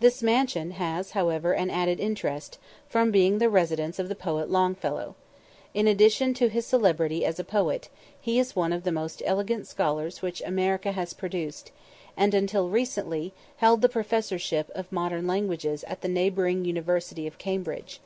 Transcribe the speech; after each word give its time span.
This 0.00 0.22
mansion 0.22 0.70
has, 0.70 1.10
however, 1.10 1.52
an 1.52 1.68
added 1.68 2.00
interest, 2.00 2.56
from 2.88 3.10
being 3.10 3.36
the 3.36 3.50
residence 3.50 3.98
of 3.98 4.08
the 4.08 4.14
poet 4.14 4.48
Longfellow. 4.48 5.16
In 5.74 5.86
addition 5.86 6.32
to 6.32 6.48
his 6.48 6.64
celebrity 6.66 7.26
as 7.26 7.38
a 7.38 7.44
poet, 7.44 7.90
he 8.18 8.38
is 8.38 8.56
one 8.56 8.72
of 8.72 8.84
the 8.84 8.90
most 8.90 9.20
elegant 9.26 9.66
scholars 9.66 10.22
which 10.22 10.40
America 10.46 10.92
has 10.92 11.12
produced, 11.12 11.72
and, 12.16 12.32
until 12.32 12.70
recently, 12.70 13.34
held 13.58 13.82
the 13.82 13.88
professorship 13.90 14.70
of 14.74 14.90
modern 14.90 15.26
languages 15.26 15.84
at 15.84 16.00
the 16.00 16.08
neighbouring 16.08 16.64
university 16.64 17.26
of 17.26 17.36
Cambridge. 17.36 18.00